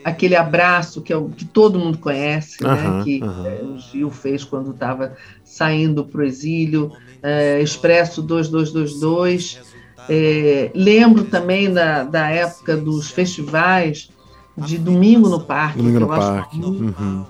aquele 0.04 0.36
abraço 0.36 1.02
que, 1.02 1.12
é 1.12 1.18
o, 1.18 1.30
que 1.30 1.46
todo 1.46 1.80
mundo 1.80 1.98
conhece, 1.98 2.64
né, 2.64 3.02
que 3.04 3.22
é, 3.24 3.64
o 3.64 3.80
Gil 3.80 4.12
fez 4.12 4.44
quando 4.44 4.70
estava 4.72 5.14
saindo 5.44 6.06
para 6.06 6.22
o 6.22 6.24
exílio, 6.24 6.92
é, 7.24 7.60
Expresso 7.60 8.22
2222. 8.22 9.60
É, 10.08 10.70
lembro 10.76 11.24
também 11.24 11.74
da, 11.74 12.04
da 12.04 12.30
época 12.30 12.78
dos 12.78 13.10
festivais 13.10 14.10
de 14.56 14.78
Domingo 14.78 15.28
no 15.28 15.42
Parque. 15.42 15.78
Domingo 15.78 16.02
no 16.02 16.08
Parque. 16.08 16.60
Uhum. 16.60 17.26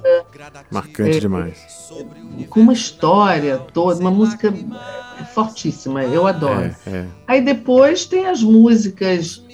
Marcante 0.70 1.18
é, 1.18 1.20
demais. 1.22 1.94
Com 2.50 2.60
uma 2.60 2.74
história 2.74 3.58
toda, 3.58 4.02
uma 4.02 4.12
música 4.12 4.54
fortíssima, 5.34 6.04
eu 6.04 6.28
adoro. 6.28 6.76
É, 6.86 6.90
é. 6.90 7.06
Aí 7.26 7.42
depois 7.42 8.06
tem 8.06 8.28
as 8.28 8.44
músicas 8.44 9.45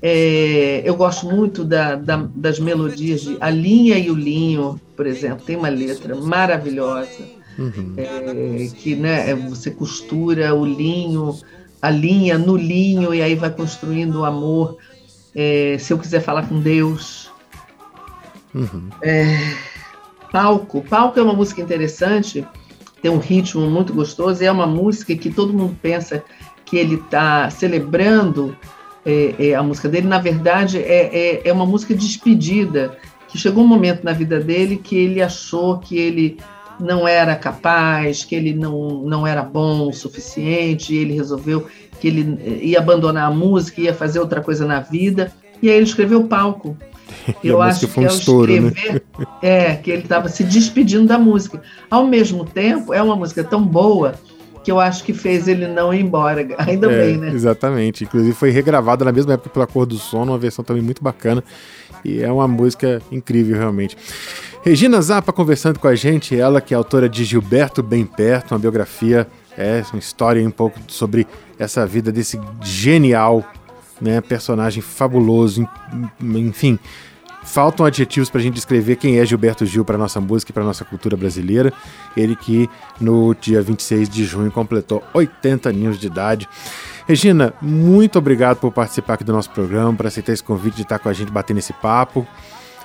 é, 0.00 0.82
eu 0.84 0.94
gosto 0.96 1.26
muito 1.26 1.64
da, 1.64 1.96
da, 1.96 2.28
das 2.34 2.58
melodias 2.60 3.22
de 3.22 3.36
A 3.40 3.50
Linha 3.50 3.98
e 3.98 4.10
o 4.10 4.14
Linho, 4.14 4.80
por 4.96 5.06
exemplo, 5.06 5.44
tem 5.44 5.56
uma 5.56 5.68
letra 5.68 6.14
maravilhosa, 6.14 7.20
uhum. 7.58 7.94
é, 7.96 8.68
que 8.76 8.94
né, 8.94 9.30
é, 9.30 9.34
você 9.34 9.70
costura 9.70 10.54
o 10.54 10.64
linho, 10.64 11.36
a 11.82 11.90
linha 11.90 12.38
no 12.38 12.56
linho, 12.56 13.12
e 13.12 13.22
aí 13.22 13.34
vai 13.34 13.50
construindo 13.50 14.20
o 14.20 14.24
amor. 14.24 14.76
É, 15.34 15.76
se 15.78 15.92
eu 15.92 15.98
quiser 15.98 16.20
falar 16.20 16.48
com 16.48 16.60
Deus. 16.60 17.30
Uhum. 18.54 18.88
É, 19.02 19.36
palco. 20.32 20.82
Palco 20.82 21.18
é 21.18 21.22
uma 21.22 21.34
música 21.34 21.60
interessante, 21.60 22.46
tem 23.02 23.10
um 23.10 23.18
ritmo 23.18 23.68
muito 23.68 23.92
gostoso, 23.92 24.42
e 24.42 24.46
é 24.46 24.52
uma 24.52 24.66
música 24.66 25.14
que 25.16 25.30
todo 25.30 25.52
mundo 25.52 25.76
pensa 25.82 26.24
que 26.64 26.76
ele 26.76 26.96
está 26.96 27.50
celebrando 27.50 28.56
é, 29.04 29.34
é, 29.38 29.54
a 29.54 29.62
música 29.62 29.88
dele, 29.88 30.06
na 30.06 30.18
verdade, 30.18 30.78
é, 30.78 31.42
é, 31.42 31.48
é 31.48 31.52
uma 31.52 31.66
música 31.66 31.94
despedida, 31.94 32.96
que 33.28 33.38
chegou 33.38 33.64
um 33.64 33.66
momento 33.66 34.04
na 34.04 34.12
vida 34.12 34.40
dele 34.40 34.76
que 34.76 34.96
ele 34.96 35.20
achou 35.20 35.78
que 35.78 35.96
ele 35.98 36.38
não 36.80 37.06
era 37.06 37.34
capaz, 37.34 38.24
que 38.24 38.34
ele 38.34 38.54
não, 38.54 39.02
não 39.02 39.26
era 39.26 39.42
bom 39.42 39.88
o 39.88 39.92
suficiente, 39.92 40.94
e 40.94 40.98
ele 40.98 41.14
resolveu 41.14 41.66
que 42.00 42.08
ele 42.08 42.38
eh, 42.40 42.64
ia 42.66 42.78
abandonar 42.78 43.28
a 43.28 43.34
música, 43.34 43.80
ia 43.80 43.94
fazer 43.94 44.20
outra 44.20 44.40
coisa 44.40 44.64
na 44.64 44.80
vida, 44.80 45.32
e 45.60 45.68
aí 45.68 45.76
ele 45.76 45.84
escreveu 45.84 46.24
Palco. 46.24 46.76
Eu 47.42 47.60
acho 47.60 47.86
que, 47.86 48.00
um 48.00 48.04
é 48.04 48.06
estouro, 48.06 48.52
né? 48.52 48.68
escrever, 48.68 49.02
né? 49.18 49.26
é, 49.42 49.74
que 49.74 49.90
ele 49.90 50.02
estava 50.02 50.28
se 50.28 50.44
despedindo 50.44 51.06
da 51.06 51.18
música. 51.18 51.60
Ao 51.90 52.06
mesmo 52.06 52.44
tempo, 52.44 52.94
é 52.94 53.02
uma 53.02 53.16
música 53.16 53.42
tão 53.42 53.62
boa 53.62 54.14
que 54.68 54.72
eu 54.72 54.78
acho 54.78 55.02
que 55.02 55.14
fez 55.14 55.48
ele 55.48 55.66
não 55.66 55.94
ir 55.94 56.02
embora. 56.02 56.46
Ainda 56.60 56.92
é, 56.92 57.06
bem, 57.06 57.16
né? 57.16 57.30
Exatamente. 57.32 58.04
Inclusive 58.04 58.34
foi 58.34 58.50
regravada 58.50 59.02
na 59.02 59.10
mesma 59.10 59.32
época 59.32 59.48
pela 59.48 59.66
Cor 59.66 59.86
do 59.86 59.96
Sono, 59.96 60.32
uma 60.32 60.38
versão 60.38 60.62
também 60.62 60.82
muito 60.82 61.02
bacana. 61.02 61.42
E 62.04 62.22
é 62.22 62.30
uma 62.30 62.46
música 62.46 63.00
incrível, 63.10 63.56
realmente. 63.56 63.96
Regina 64.62 65.00
Zappa 65.00 65.32
conversando 65.32 65.78
com 65.78 65.88
a 65.88 65.94
gente, 65.94 66.38
ela 66.38 66.60
que 66.60 66.74
é 66.74 66.76
autora 66.76 67.08
de 67.08 67.24
Gilberto 67.24 67.82
Bem 67.82 68.04
Perto, 68.04 68.52
uma 68.52 68.58
biografia, 68.58 69.26
é 69.56 69.82
uma 69.90 69.98
história 69.98 70.46
um 70.46 70.50
pouco 70.50 70.78
sobre 70.86 71.26
essa 71.58 71.86
vida 71.86 72.12
desse 72.12 72.38
genial 72.60 73.42
né, 73.98 74.20
personagem 74.20 74.82
fabuloso, 74.82 75.66
enfim, 76.20 76.78
Faltam 77.48 77.86
adjetivos 77.86 78.28
para 78.28 78.40
a 78.40 78.44
gente 78.44 78.54
descrever 78.54 78.96
quem 78.96 79.18
é 79.18 79.24
Gilberto 79.24 79.64
Gil 79.64 79.82
para 79.82 79.96
nossa 79.96 80.20
música 80.20 80.52
e 80.52 80.54
para 80.54 80.62
nossa 80.62 80.84
cultura 80.84 81.16
brasileira. 81.16 81.72
Ele 82.14 82.36
que 82.36 82.68
no 83.00 83.34
dia 83.34 83.62
26 83.62 84.06
de 84.06 84.24
junho 84.24 84.50
completou 84.50 85.02
80 85.14 85.70
anos 85.70 85.98
de 85.98 86.06
idade. 86.06 86.46
Regina, 87.06 87.54
muito 87.62 88.18
obrigado 88.18 88.58
por 88.58 88.70
participar 88.70 89.14
aqui 89.14 89.24
do 89.24 89.32
nosso 89.32 89.50
programa, 89.50 89.94
por 89.94 90.06
aceitar 90.06 90.34
esse 90.34 90.44
convite 90.44 90.76
de 90.76 90.82
estar 90.82 90.98
com 90.98 91.08
a 91.08 91.12
gente 91.14 91.32
batendo 91.32 91.56
esse 91.58 91.72
papo. 91.72 92.26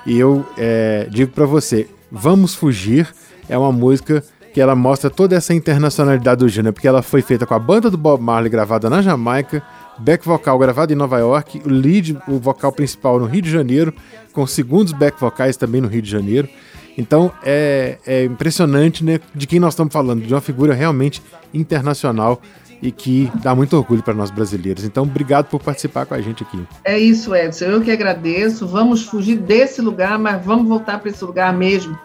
E 0.05 0.17
eu 0.17 0.45
é, 0.57 1.07
digo 1.11 1.33
para 1.33 1.45
você, 1.45 1.89
Vamos 2.09 2.55
Fugir 2.55 3.13
é 3.49 3.57
uma 3.57 3.71
música 3.71 4.23
que 4.53 4.61
ela 4.61 4.75
mostra 4.75 5.09
toda 5.09 5.35
essa 5.35 5.53
internacionalidade 5.53 6.39
do 6.39 6.47
gênero, 6.47 6.71
porque 6.71 6.87
ela 6.87 7.01
foi 7.01 7.21
feita 7.21 7.45
com 7.45 7.53
a 7.53 7.59
banda 7.59 7.89
do 7.89 7.97
Bob 7.97 8.21
Marley 8.21 8.49
gravada 8.49 8.89
na 8.89 9.01
Jamaica, 9.01 9.61
back 9.99 10.25
vocal 10.25 10.57
gravado 10.57 10.91
em 10.91 10.95
Nova 10.95 11.19
York, 11.19 11.61
o 11.65 11.69
lead, 11.69 12.17
o 12.27 12.39
vocal 12.39 12.71
principal 12.71 13.19
no 13.19 13.25
Rio 13.25 13.41
de 13.41 13.49
Janeiro, 13.49 13.93
com 14.31 14.45
segundos 14.47 14.93
back 14.93 15.19
vocais 15.19 15.57
também 15.57 15.81
no 15.81 15.87
Rio 15.87 16.01
de 16.01 16.09
Janeiro. 16.09 16.49
Então 16.97 17.31
é, 17.43 17.97
é 18.05 18.23
impressionante 18.25 19.03
né, 19.03 19.19
de 19.33 19.47
quem 19.47 19.59
nós 19.59 19.73
estamos 19.73 19.91
falando, 19.91 20.25
de 20.25 20.33
uma 20.33 20.41
figura 20.41 20.73
realmente 20.73 21.21
internacional 21.53 22.41
e 22.83 22.91
que 22.91 23.31
dá 23.41 23.55
muito 23.55 23.77
orgulho 23.77 24.03
para 24.03 24.13
nós 24.13 24.29
brasileiros. 24.29 24.83
Então, 24.83 25.03
obrigado 25.03 25.45
por 25.45 25.61
participar 25.61 26.05
com 26.05 26.15
a 26.15 26.21
gente 26.21 26.43
aqui. 26.43 26.61
É 26.83 26.99
isso, 26.99 27.33
Edson. 27.33 27.65
Eu 27.65 27.81
que 27.81 27.89
agradeço. 27.89 28.67
Vamos 28.67 29.03
fugir 29.03 29.37
desse 29.37 29.81
lugar, 29.81 30.19
mas 30.19 30.43
vamos 30.43 30.67
voltar 30.67 30.99
para 30.99 31.09
esse 31.09 31.23
lugar 31.23 31.53
mesmo, 31.53 31.97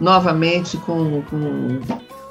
novamente, 0.00 0.76
com, 0.78 1.22
com 1.22 1.78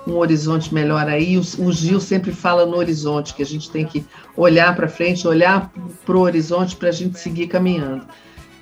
um 0.08 0.18
horizonte 0.18 0.74
melhor 0.74 1.08
aí. 1.08 1.38
O, 1.38 1.72
Gil 1.72 2.00
sempre 2.00 2.32
fala 2.32 2.66
no 2.66 2.78
horizonte, 2.78 3.34
que 3.34 3.44
a 3.44 3.46
gente 3.46 3.70
tem 3.70 3.86
que 3.86 4.06
olhar 4.36 4.76
para 4.76 4.88
frente, 4.88 5.28
olhar 5.28 5.72
para 6.06 6.18
o 6.18 6.22
horizonte 6.22 6.76
para 6.76 6.90
a 6.90 6.92
gente 6.92 7.20
seguir 7.20 7.48
caminhando. 7.48 8.06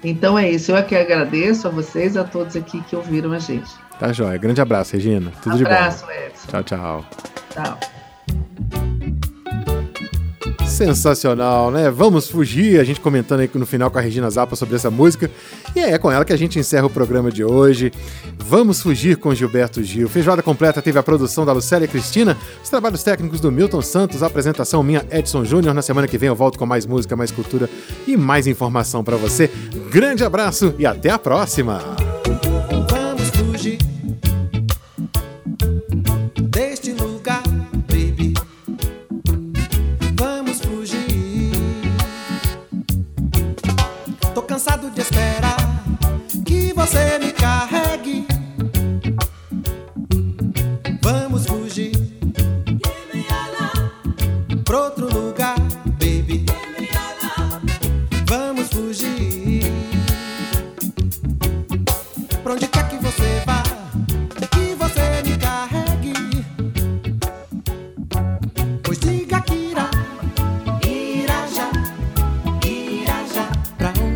Então 0.04 0.38
é 0.38 0.50
isso. 0.50 0.72
Eu 0.72 0.76
aqui 0.76 0.96
agradeço 0.96 1.68
a 1.68 1.72
vocês, 1.72 2.18
a 2.18 2.24
todos 2.24 2.56
aqui 2.56 2.82
que 2.82 2.96
ouviram 2.96 3.32
a 3.32 3.40
gente. 3.40 3.72
Tá 4.00 4.12
joia. 4.12 4.38
Grande 4.38 4.62
abraço, 4.62 4.94
Regina. 4.94 5.32
Tudo 5.42 5.56
abraço, 5.56 6.06
de 6.06 6.06
bom. 6.06 6.12
Edson. 6.12 6.48
Tchau, 6.48 6.64
tchau. 6.64 7.06
Tchau. 7.52 7.95
Sensacional, 10.76 11.72
né? 11.72 11.90
Vamos 11.90 12.30
fugir, 12.30 12.82
a 12.82 12.84
gente 12.84 13.00
comentando 13.00 13.40
aí 13.40 13.50
no 13.54 13.66
final 13.66 13.90
com 13.90 13.98
a 13.98 14.02
Regina 14.02 14.30
Zappa 14.30 14.58
sobre 14.58 14.76
essa 14.76 14.92
música. 14.92 15.32
E 15.74 15.80
é 15.80 15.98
com 15.98 16.12
ela 16.12 16.26
que 16.26 16.34
a 16.34 16.38
gente 16.38 16.60
encerra 16.60 16.86
o 16.86 16.90
programa 16.90 17.32
de 17.32 17.46
hoje. 17.46 17.94
Vamos 18.38 18.82
fugir 18.82 19.16
com 19.16 19.34
Gilberto 19.34 19.82
Gil. 19.82 20.10
Feijoada 20.10 20.44
completa 20.44 20.82
teve 20.82 21.00
a 21.00 21.04
produção 21.04 21.46
da 21.46 21.54
Lucélia 21.54 21.88
Cristina, 21.88 22.38
os 22.62 22.70
trabalhos 22.70 23.04
técnicos 23.04 23.40
do 23.40 23.50
Milton 23.54 23.82
Santos, 23.82 24.22
a 24.22 24.28
apresentação 24.28 24.84
minha 24.84 25.06
Edson 25.10 25.46
Júnior. 25.46 25.74
Na 25.74 25.82
semana 25.82 26.10
que 26.10 26.18
vem 26.18 26.28
eu 26.28 26.36
volto 26.36 26.60
com 26.60 26.66
mais 26.66 26.86
música, 26.86 27.16
mais 27.16 27.32
cultura 27.32 27.70
e 28.06 28.18
mais 28.18 28.46
informação 28.46 29.02
para 29.02 29.16
você. 29.16 29.50
Grande 29.90 30.26
abraço 30.26 30.76
e 30.78 30.86
até 30.86 31.10
a 31.10 31.18
próxima! 31.18 32.05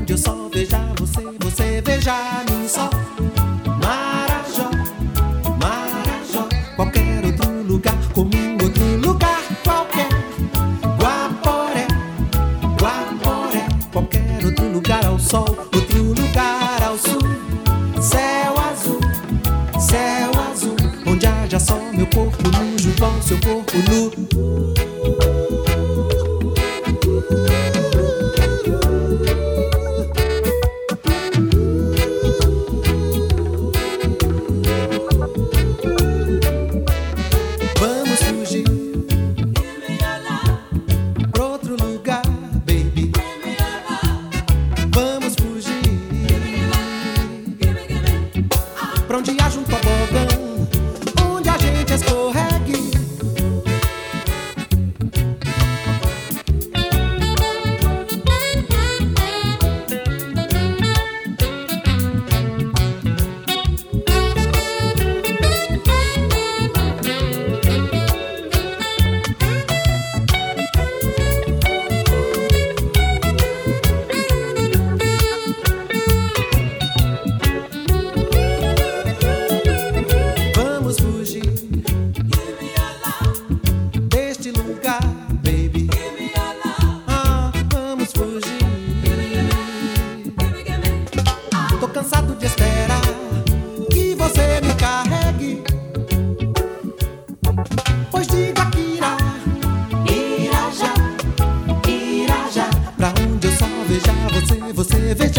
onde 0.09 0.13
eu 0.13 0.17
só 0.17 0.49
vejo 0.49 0.75
você, 0.97 1.21
você 1.39 1.81
veja. 1.81 2.38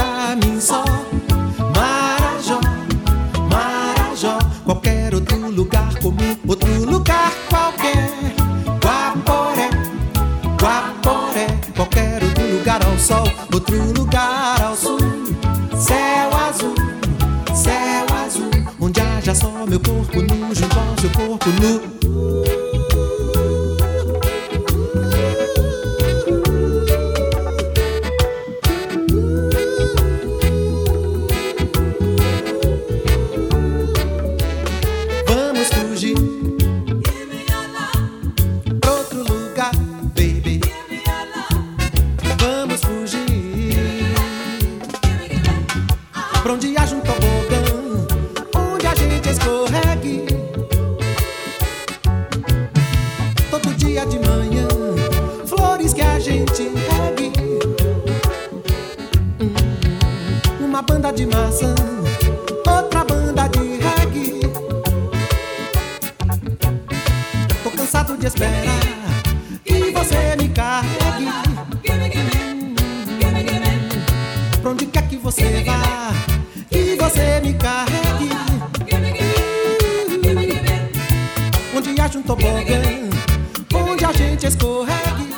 Caminzó, 0.01 0.83
Marajó, 1.77 2.59
Marajó, 3.51 4.39
qualquer 4.65 5.15
outro 5.15 5.51
lugar 5.51 5.95
comigo, 6.01 6.41
outro 6.49 6.87
lugar 6.87 7.31
qualquer. 7.51 8.11
Guaporé, 8.83 9.69
Guaporé, 10.59 11.47
qualquer 11.77 12.23
outro 12.25 12.47
lugar 12.47 12.83
ao 12.83 12.99
sol, 12.99 13.25
outro 13.53 13.77
lugar 13.93 14.63
ao 14.63 14.75
sul. 14.75 14.99
Céu 15.77 16.31
azul, 16.49 16.75
céu 17.55 18.07
azul, 18.25 18.51
onde 18.81 19.01
haja 19.03 19.35
só 19.35 19.51
meu 19.69 19.81
corpo 19.81 20.23
nu, 20.23 20.55
junto 20.55 20.79
ao 20.79 20.99
seu 20.99 21.11
corpo 21.11 21.51
nu. 21.61 21.90
hoje 36.01 36.60
levar, 75.61 76.15
que 76.69 76.97
você 76.97 77.41
me 77.41 77.55
carregue. 77.55 78.31
Onde 81.77 82.01
acha 82.01 82.19
um 82.19 82.23
tobogã, 82.23 82.83
onde 83.75 84.05
a 84.05 84.13
gente 84.13 84.47
escorregue. 84.47 85.31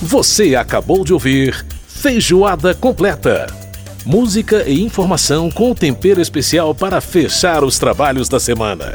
Você 0.00 0.54
acabou 0.54 1.04
de 1.04 1.12
ouvir 1.12 1.64
Feijoada 1.86 2.74
Completa. 2.74 3.46
Música 4.04 4.68
e 4.68 4.82
informação 4.82 5.50
com 5.50 5.72
tempero 5.74 6.20
especial 6.20 6.74
para 6.74 7.00
fechar 7.00 7.62
os 7.62 7.78
trabalhos 7.78 8.28
da 8.28 8.40
semana. 8.40 8.92